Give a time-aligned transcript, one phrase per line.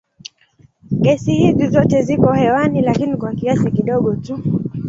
[1.03, 4.43] Gesi hizi zote ziko hewani lakini kwa kiasi kidogo tu.